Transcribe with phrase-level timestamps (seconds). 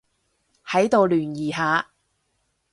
[0.65, 1.91] 喺度聯誼下